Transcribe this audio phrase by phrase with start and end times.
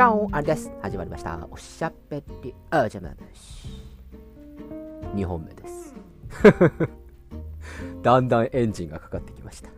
[0.00, 0.72] ちゃん、あれです。
[0.80, 1.46] 始まりました。
[1.50, 3.68] おしゃべりあじゃまし。
[5.14, 5.94] 2本目です。
[8.00, 9.68] だんだんエンジンがかかってきました。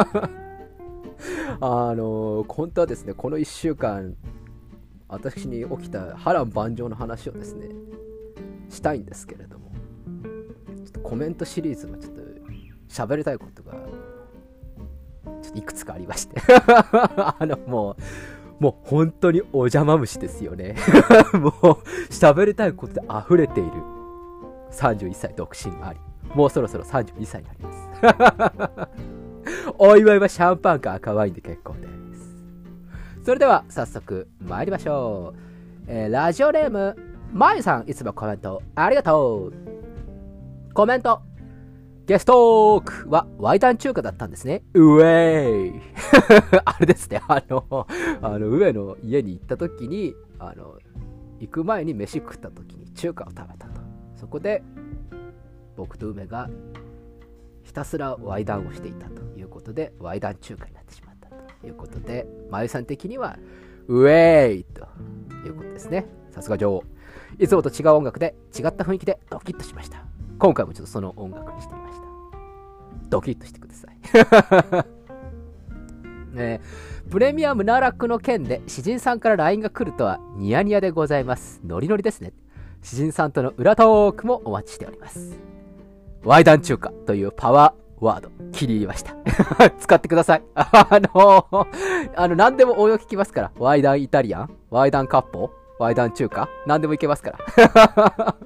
[1.60, 4.16] あのー、本当はですね、この1週間、
[5.08, 7.68] 私に起きた波乱万丈の話をですね、
[8.70, 9.72] したいんですけれども、
[10.74, 12.22] ちょっとコメントシリーズもちょっと
[12.88, 13.72] 喋りたいことが、
[15.42, 17.96] ちょっといくつかありまして あの、もう、
[18.60, 20.76] もう本当にお邪魔虫ですよね
[21.32, 21.52] もう、
[22.10, 23.70] 喋りたいことで溢れている
[24.70, 25.98] 31歳独身あり。
[26.34, 28.92] もうそろそろ32歳になります
[29.78, 33.24] お祝いはシャンパンか赤ワインで結構です。
[33.24, 35.38] それでは早速参りましょう。
[35.88, 36.94] えー、ラジオネーム、
[37.32, 40.72] まゆさん、いつもコメントありがとう。
[40.72, 41.22] コメント。
[42.10, 44.64] ゲストークはワイタン中華だったんですね。
[44.74, 45.72] うえい
[46.64, 47.86] あれですね、あの、
[48.20, 50.76] あの、上の家に行った時に、あの、
[51.38, 53.80] 行く前に飯食った時に中華を食べたと。
[54.16, 54.64] そこで、
[55.76, 56.50] 僕と梅が
[57.62, 63.38] ひたすらワイダンをしていたということで、ワイダン中華になってしまったということで、まゆさん的には、
[63.86, 64.88] ウェイと
[65.46, 66.06] いうことですね。
[66.32, 66.82] さすが女王。
[67.38, 70.04] いつもと違う音楽で、違った雰囲気でドキッとしました。
[70.40, 71.79] 今回もちょっとその音楽にして。
[73.10, 73.98] ドキッとしてください。
[76.36, 76.60] ね
[77.10, 81.60] プレミアムナラックの件で詩人さんから LINE が来るとはニヤニヤでございます。
[81.64, 82.32] ノリノリですね。
[82.82, 85.36] 詩人さんとの裏トークもお待ちしております。
[86.22, 89.14] ワイダン中華というパワーワード、気に入りました。
[89.78, 90.42] 使ってください。
[90.54, 91.68] あの、
[92.16, 93.52] あの、何でも応用聞きますから。
[93.58, 94.50] ワイダンイタリアン？
[94.70, 95.50] ワイダンカッポ？
[95.78, 96.48] ワイダン中華？
[96.66, 98.36] 何でもいけますから。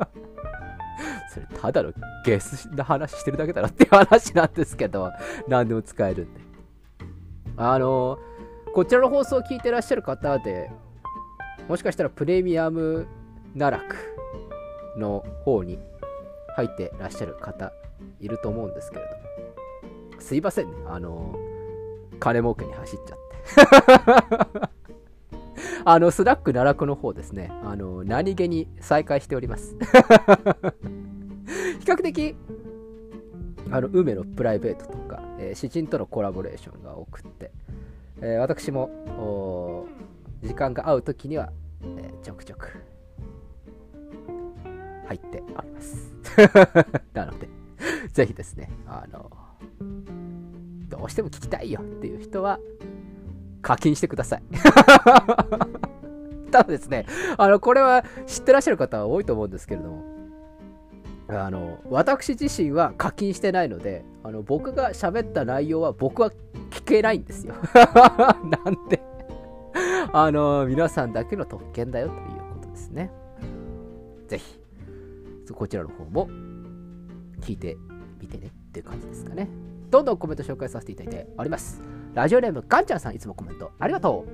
[1.28, 1.92] それ、ただの
[2.24, 5.10] ゲスな話してるだけだろっていう話なんですけど、
[5.48, 6.40] 何でも使えるんで。
[7.56, 8.18] あの、
[8.74, 10.70] こちらの放送を聞いてらっしゃる方で、
[11.68, 13.06] もしかしたらプレミアム
[13.56, 13.96] 奈落
[14.98, 15.78] の方に
[16.56, 17.72] 入ってらっしゃる方
[18.20, 19.08] いると思うんですけれど
[20.18, 21.34] も、すいませんね、あの、
[22.18, 24.73] 金儲けに走っちゃって。
[25.86, 29.76] あの、スラック奈落の方ですね、あの、何気に再開しております。
[31.80, 32.34] 比較的、
[33.70, 37.50] あの、梅のプライベートとか、えー、詩人とのコラボレーションが多くって、
[38.22, 39.86] えー、私も、
[40.42, 41.52] 時間が合う時には、
[41.82, 42.72] えー、ちょくちょく
[45.06, 46.14] 入っております。
[47.12, 47.48] なので、
[48.10, 49.30] ぜひですね、あの、
[50.88, 52.58] どうしても聞きたいよっていう人は、
[53.64, 54.42] 課金してください。
[56.52, 60.04] ただですね、あの、これは知ってらっしゃる方は多いと思うんですけれども、
[61.28, 66.30] あの、私自身は課金してないので、あの、僕が喋った内容は僕は
[66.70, 67.54] 聞けないんですよ。
[67.74, 69.02] なんで、
[70.12, 72.20] あの、皆さんだけの特権だよという
[72.52, 73.10] ことですね。
[74.28, 74.60] ぜひ、
[75.52, 76.28] こちらの方も
[77.40, 77.76] 聞いて
[78.20, 79.48] みてねっていう感じですかね。
[79.90, 81.93] どんどんコメント紹介させていただいております。
[82.14, 84.24] ラジオネームガンちゃんさんいつもコメントありがと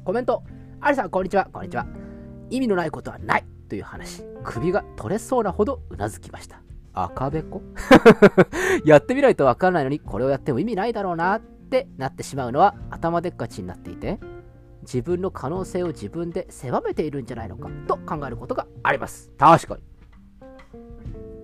[0.00, 0.04] う。
[0.04, 0.42] コメント、
[0.80, 1.86] ありさんこんにちは、こんにちは。
[2.48, 6.62] 意味のないことはないという話、首が取れそうなほどうなずきました。
[6.94, 7.60] 赤べこ？
[8.86, 14.18] やってみないとわからないのにこれをやっても意味ないだろうなってなってしまうのは頭でっかちになっていて
[14.82, 19.30] 自分の可能性を自分で狭めているんじゃないのかと考えることがあります。
[19.38, 19.82] 確かに。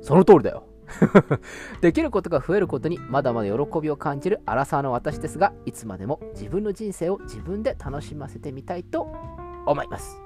[0.01, 0.65] その通りだよ。
[1.81, 9.09] できることが増えることにまだまだ喜びを感じるアラサーの私ですが、いつまでも自分の人生を自分で楽しませてみたいと
[9.67, 10.21] 思います。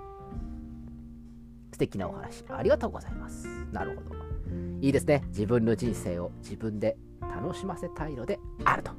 [1.73, 3.49] 素敵なお話ありがとうございます。
[3.73, 4.21] なるほど。
[4.81, 5.25] いいですね。
[5.29, 8.93] 自分の人生を自分で楽しませたいのであると。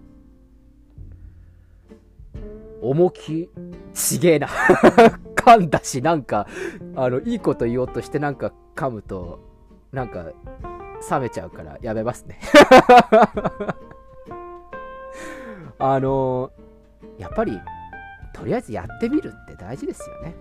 [2.82, 3.50] 重き
[3.94, 4.48] ちげえな
[5.36, 6.48] 噛んだし、なんか、
[6.96, 9.40] あの、いいこと言おうとしてなんか噛むと、
[9.92, 10.32] なんか、
[11.10, 12.40] 冷めちゃうからやめますね
[15.80, 16.52] あの
[17.18, 17.60] やっぱり、
[18.34, 20.36] とりあえずやってみるって大事ですよね。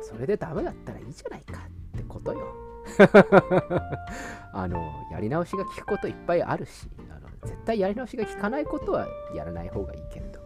[0.00, 1.60] それでダメだったらいいじゃないか
[1.94, 2.54] ってことよ。
[4.52, 10.40] あの、やり直しが効くこといっぱいあるし、あの絶対やり直しが効かないことはやらない方がいいけれど、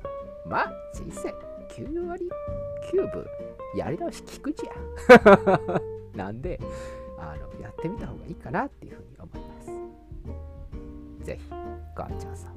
[0.46, 1.34] まあ、人生
[1.70, 2.28] 9割
[2.92, 3.26] 9分
[3.74, 6.16] やり直し効くじゃん。
[6.16, 6.60] なんで、
[7.18, 9.62] あのやってみた方がいいかなっていうふうに思いま
[11.20, 11.26] す。
[11.26, 11.50] ぜひ、
[11.94, 12.52] ガーチャーさん。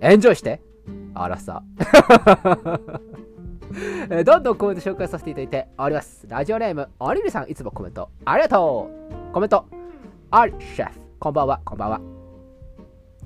[0.00, 0.60] エンジョイして
[1.14, 1.62] あらさ。
[4.24, 6.26] どんどんコメント紹介させていただいております。
[6.28, 8.90] ラジオネーム、おりりさん、いつもコメントありがと
[9.30, 9.66] うコメント、
[10.30, 12.00] アリシェフ、こんばんは、こんばんは。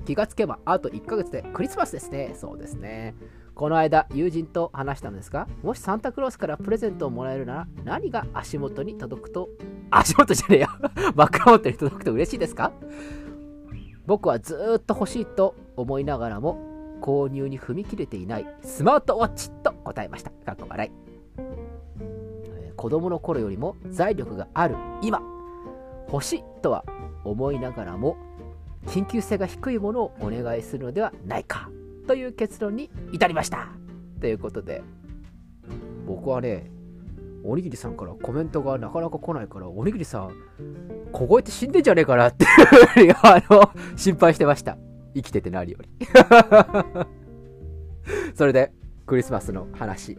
[0.05, 2.33] 気がつけばあと1ヶ月でクリスマスですね。
[2.35, 3.15] そうですね。
[3.55, 9.49] この間友人と話したのですがもしサンタクロースからプレゼントをもらえるなら何が足元に届くと
[9.91, 10.67] 足元じゃねえや。
[11.15, 12.71] 枕元に届くと嬉しいですか？
[14.07, 16.57] 僕はずーっと欲しいと思いながらも
[17.01, 20.31] 購入に踏み切れていないスマートウォッチと答えました。
[20.31, 20.91] かっこ笑い、
[21.37, 25.21] えー子供の頃よりも財力がある今
[26.11, 26.83] 欲しいとは
[27.23, 28.17] 思いながらも
[28.87, 31.69] 緊急性が低いものをお願いするのではないか。
[32.07, 33.69] という結論に至りました。
[34.19, 34.83] ということで
[36.05, 36.69] 僕はね
[37.43, 40.33] おにぎりさんからコメントがなかなか来ないからおにぎりさん
[41.11, 44.77] 凍えて死んでんじゃねえかなっていうふうにあの心配してました。
[45.13, 45.89] 生きててなるより。
[48.33, 48.71] それで
[49.05, 50.17] クリスマスの話。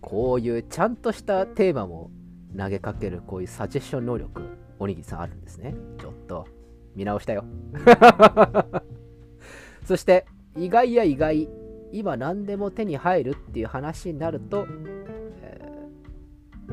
[0.00, 2.10] こういうちゃんとしたテーマも
[2.56, 4.42] 投げかけるこういうサジェッション能力
[4.78, 5.74] おにぎりさんあるんですね。
[5.98, 6.46] ちょっと
[6.94, 7.44] 見直したよ。
[9.84, 10.26] そして
[10.56, 11.48] 意外や意外
[11.92, 14.66] 今何でも手に入るっていう話になると、
[15.42, 15.64] えー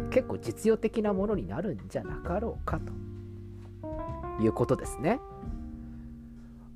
[0.09, 5.19] 結構実用的なものになるんじゃなかろうかということですね。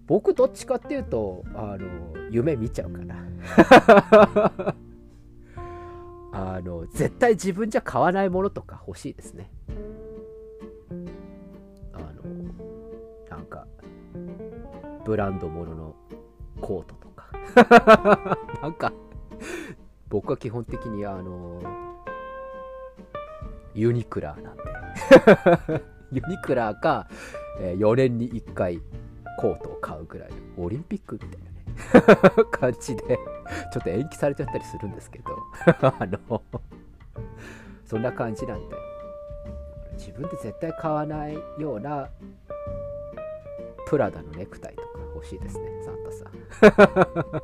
[0.07, 3.15] 僕どっちかっていうとあの夢見ちゃうかな。
[6.31, 9.49] あの絶対自分じゃ買わないものとか欲しいですね。
[11.93, 12.05] あの
[13.29, 13.65] なんか
[15.05, 15.95] ブランドものの
[16.61, 18.37] コートとか。
[18.61, 18.91] なんか
[20.09, 21.61] 僕は基本的にあの
[23.73, 24.63] ユニクラーなんで。
[26.11, 27.07] ユニクラー か、
[27.59, 28.81] え4年に1回
[29.37, 31.55] コートを買うぐらいのオリンピックみたいなね。
[32.51, 33.19] 感じで
[33.73, 35.37] ちょっと延期されちゃったりするんですけど。
[35.81, 36.41] あの
[37.85, 38.75] そんな感じなんで。
[39.97, 42.09] 自分で絶対買わないような
[43.87, 45.04] プラダのネクタイとか。
[45.15, 47.41] 欲しいですねサンタさん。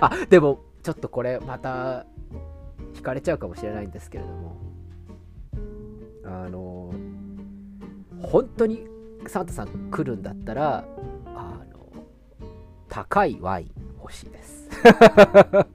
[0.22, 2.06] あでもちょっとこれまた
[2.94, 4.56] 惹かれちゃうかもしれないんですけれども。
[6.24, 6.92] あの
[8.22, 8.86] 本当に
[9.26, 10.84] サンタさん来るんだったら
[11.26, 11.92] あの
[12.88, 13.70] 高いワイン
[14.00, 14.70] 欲しいです。
[14.82, 15.66] いわ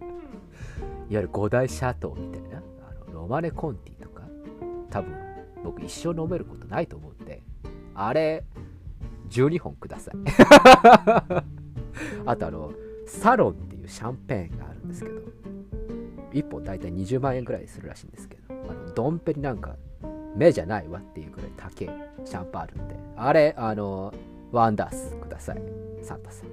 [1.10, 2.58] ゆる五大シャトーみたいな。
[2.58, 4.24] あのロマネ・コンティとか。
[4.90, 5.14] 多分
[5.64, 7.44] 僕一生飲めることないと思うんで。
[7.94, 8.46] あれ
[9.30, 10.16] 12本ください。
[12.26, 12.72] あとあの
[13.06, 15.22] サロンっていうシャンペーンがあるんですけど
[16.34, 19.76] 1本大体20万円ぐらいするらしいんですけどあのドンペリなんか
[20.36, 21.90] 目じゃないわっていうぐらい高い
[22.26, 24.14] シャンパンあるんであれあの
[24.52, 25.62] ワンダースください。
[26.02, 26.50] サンタさん。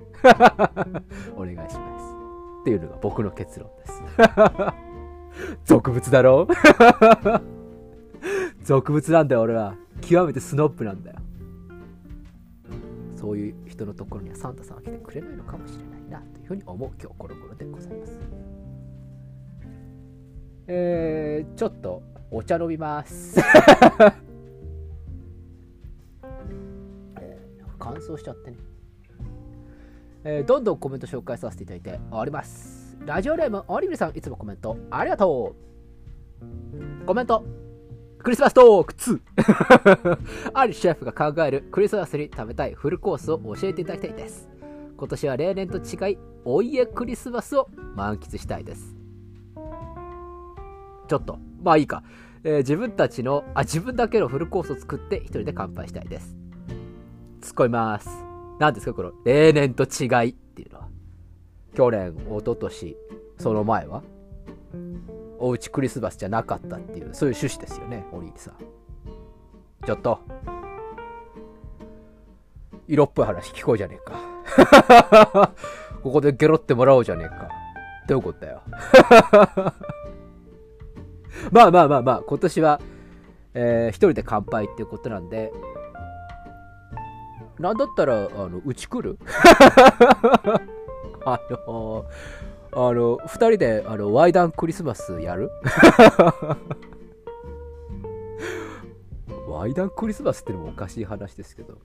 [1.37, 1.79] お願いします。
[2.63, 4.03] っていうのが僕の結論です。
[5.65, 6.49] 俗物だろ
[8.63, 9.77] 俗物なんだよ俺は。
[10.01, 11.17] 極めてスノップなんだよ。
[13.25, 18.21] そういう人のところにはサンタさんは来てくれないのかもしれないなというふうに思う今日この頃でございます
[20.67, 24.15] えー、ちょっとお茶飲みますえー
[27.79, 28.59] 乾燥しちゃってね
[30.25, 32.95] えーどんどんコメント紹介させていただいております。
[33.07, 35.57] ラジオネーム、オリビルさん、いつもコメントありがと
[37.03, 37.07] う。
[37.07, 37.43] コメント、
[38.25, 39.21] クリスマストーク2。
[40.55, 44.49] あるシェフが考えるクリスマスに食べたいフルコースを教えていただきたいです。
[44.97, 48.97] 今年は例年と違い、お家クリスマスを満喫したいです。
[51.07, 52.03] ちょっと、まあいいか。
[52.45, 56.35] えー自分たちの、あ、自分だけのフルコースを作って一人で乾杯したいです。
[57.43, 58.09] 突っ込みます。
[58.59, 60.89] 何ですかこの例年と違いっていうのは。
[61.75, 62.97] 去年、一昨年
[63.37, 64.03] その前は？
[65.45, 68.55] おうちクリスマスじゃなかったっていう、そういう趣旨ですよね、お兄さん。
[69.85, 70.19] ちょっと。
[72.89, 74.05] 色っぽい話聞こうじゃねえ
[75.37, 75.53] か。
[76.03, 77.51] ここでゲロってもらおうじゃねえか。
[78.09, 78.63] どういうことだよ。
[81.53, 82.81] まあまあまあまあ、今年は、
[83.53, 85.53] えー一人で乾杯っていうことなんで、
[87.59, 89.19] なんだったら、あの、うち来る？
[91.27, 92.07] あの
[92.77, 95.51] あの、二人で、あの、ワイダンクリスマスやる？
[99.49, 101.79] ワイダンクリスマスってのもおかしい話ですけど、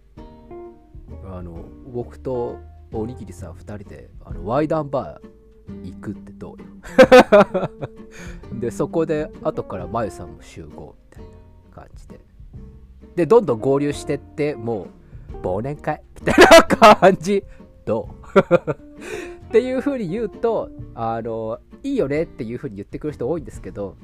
[1.32, 2.58] あの、僕と
[2.92, 6.66] おにぎりさん二人で、あの、ワイダンバー行くってどうよ？
[8.60, 11.30] で、そこで、後からまゆさんも集合みたいな
[11.76, 12.20] 感じで。
[13.16, 14.88] で、どんどん合流してって、も
[15.32, 16.02] う、忘年会？
[16.20, 16.46] みたい
[16.82, 17.44] な感じ？
[17.86, 18.40] どう？
[19.50, 23.98] っていう風に言うと、あの、いいよねっていう風に言ってくる人多いんですけど、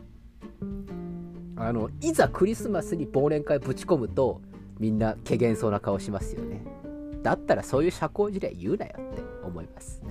[1.56, 4.42] あの、いざクリスマスに忘年会ぶち込むと、
[4.80, 6.66] みんな怪げそうな顔しますよね。
[7.22, 10.02] だったらそういう社交辞令言うなよって思います。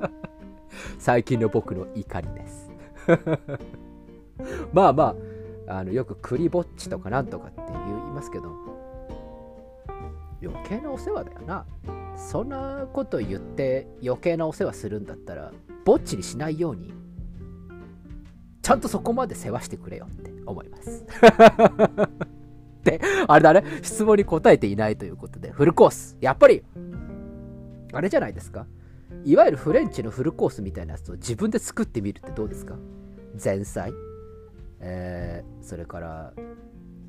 [0.98, 2.70] 最近の僕の怒りです
[4.72, 5.16] まあま
[5.68, 8.73] ああのよくクリぼっちとかなんとかって言いますけど
[10.44, 11.66] 余計なお世話だよな。
[12.16, 15.52] そんなこと言って余計なお世話するんだったら
[15.84, 16.92] ぼっちにしないように
[18.62, 21.04] ちゃんとそこまで世話してくれよって思います。
[22.84, 23.64] であれだね。
[23.82, 26.16] 質問に答えていないということでフルコース。
[26.20, 26.62] やっぱり
[27.92, 28.66] あれじゃないですか。
[29.24, 32.76] いわゆるフレンチのフルコースみたいなやつを自分で作ってみるってどうですか？
[33.42, 33.92] 前菜、
[34.80, 36.32] えー、それから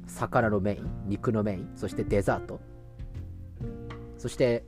[0.07, 2.59] 魚のメイン肉のメインそしてデザート。
[4.17, 4.63] そして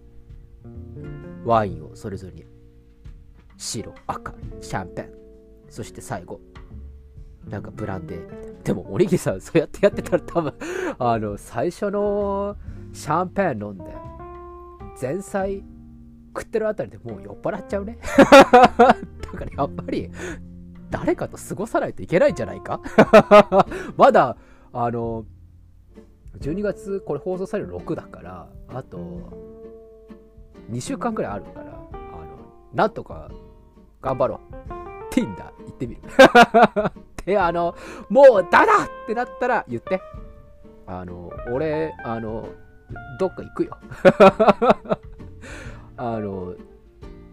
[1.45, 2.45] ワインをそれぞれに
[3.57, 5.09] 白赤シャンペン
[5.69, 6.39] そして最後
[7.47, 8.21] なんかブランデー。
[8.21, 10.53] みたいなでもおにぎりさんそうやってやってたら多分
[10.99, 12.57] あの最初の
[12.91, 13.85] シャンペン飲んで
[15.01, 15.63] 前菜
[16.35, 17.97] 食ってるあたりでもう酔っ払っちゃうね。
[18.27, 18.99] だか
[19.45, 20.11] らやっぱり
[20.89, 22.81] 誰かと過ごさないといけないんじゃないか？
[23.97, 24.37] まだ
[24.73, 25.25] あの
[26.39, 28.97] 12月これ放送される6だからあと
[30.71, 31.89] 2週間くらいあるからあの
[32.73, 33.29] なんとか
[34.01, 34.55] 頑張ろう
[35.13, 36.01] Tinder 行ってみる。
[37.25, 37.75] であの
[38.09, 40.01] もうダだってなったら言って。
[40.89, 42.47] あの俺あの
[43.19, 43.77] どっか行くよ。
[45.97, 46.55] あの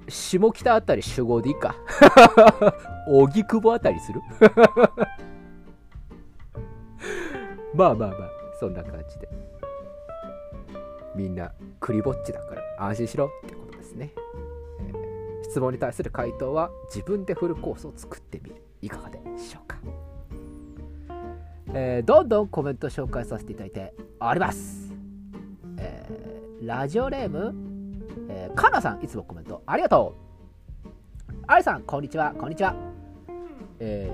[0.08, 1.76] 下北あたり集合でいいか。
[3.06, 4.20] 荻窪あたりする。
[7.74, 8.33] まあまあまあ。
[8.58, 9.28] そんな感じで。
[11.14, 14.12] みんなクリぼっちだから安心しろってことですね、
[14.80, 18.56] えー、質問に対する回答は自分でフルコースを作ってみる。
[18.82, 19.78] いかがでしょうか、
[21.72, 24.92] えー、どんどんコメント紹介させていただいております、
[25.78, 27.54] えー、ラジオネーム、
[28.28, 30.88] えー、かなさんいつもコメントありがとう。
[31.46, 32.74] ありさんこんにちはこんにちは。
[33.78, 34.10] え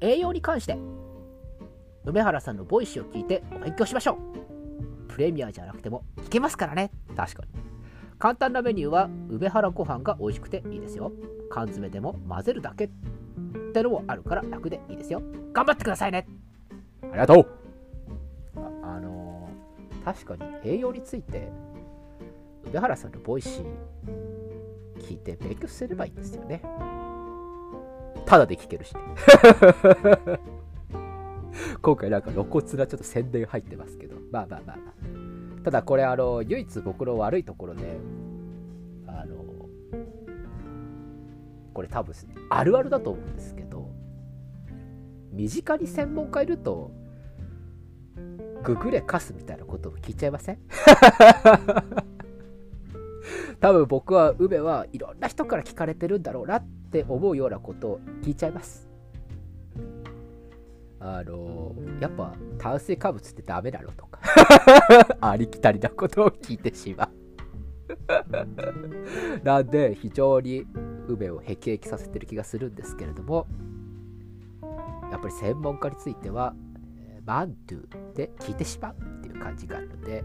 [0.00, 0.76] ー、栄養に関して
[2.04, 4.16] 梅原さんのボイスを聞いてお勉強しましょう。
[5.08, 6.90] プレミアじゃなくても聞けますからね。
[7.16, 7.48] 確かに。
[8.18, 11.12] 簡単なメニューは梅原ご飯が美味しくていいですよ。
[11.50, 12.88] 缶詰でも混ぜるだけっ
[13.72, 15.22] てのもあるから楽でいいですよ。
[15.52, 16.26] 頑張ってくださいね。
[17.02, 17.46] ありがとう。
[18.56, 21.50] あ、あのー、確かに栄養について
[22.66, 23.64] 梅原さんの Voicy
[25.00, 26.62] 聞いて勉強すればいいんですよね。
[28.26, 29.00] ただで聞けるし、ね
[31.82, 34.76] 今回なんか露骨なちょっと宣伝入ってますけど、まあまあまあ。
[35.64, 37.98] ただこれあの、唯一僕の悪いところで、
[39.06, 39.36] あの、
[41.72, 42.14] これ多分
[42.50, 43.90] あるあるだと思うんですけど、
[45.32, 46.90] 身近に専門家いると、
[48.62, 50.58] ググれかすみたいなことを聞いちゃいません？
[53.60, 58.89] 多分僕は梅はいろんな人から聞かれてるんだろうなって思うようなことを聞いちゃいます。
[61.00, 64.20] あのやっぱ炭水化物ってダメなのとか。
[65.20, 67.10] ありきたりなことを聞いてしまう。
[69.42, 70.66] なんで非常に
[71.08, 73.46] 梅をへきへきさせてる気がするんですけれども
[75.10, 76.54] やっぱり専門家については
[77.24, 80.24] マントゥで聞いてしまうっていう感じがあるので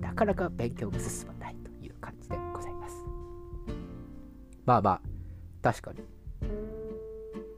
[0.00, 3.06] なかなか勉強が進まないという感じでございます。
[4.66, 5.00] まあまあ
[5.62, 6.02] 確かに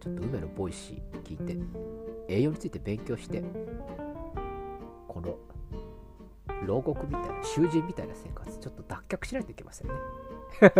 [0.01, 1.57] ちょっと梅の Voicy 聞いて
[2.29, 3.43] 栄養について勉強して
[5.07, 5.37] この
[6.67, 9.95] 牢獄みたいな囚人みたいな生活ちょっと脱却しないといけませんね。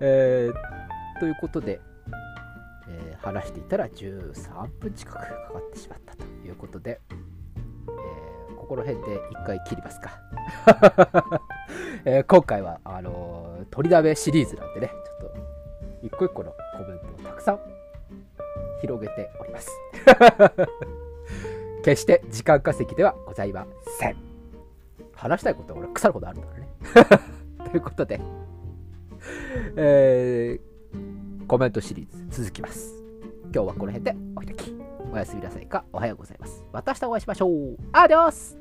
[0.00, 1.80] えー、ということで、
[2.88, 5.28] えー、話していたら13分近くかか
[5.58, 10.20] ってしまったということで、えー、ここの辺で一回切りますか、
[12.04, 15.36] えー、今回はあのー、取りだめシリーズなんでねちょっと
[16.02, 17.60] 一個一個のコメントをたくさん
[18.80, 19.70] 広げております。
[21.84, 23.66] 決して時間稼ぎではございま
[23.98, 24.16] せん。
[25.14, 27.68] 話したいことは俺腐るほどあるんだからね。
[27.70, 28.20] ということで、
[29.76, 32.94] えー、コメントシリーズ続きます。
[33.54, 34.74] 今日はこの辺でお開き。
[35.12, 36.64] おやすみなさいかおはようございます。
[36.72, 37.76] また明日お会いしましょう。
[37.92, 38.58] アディオス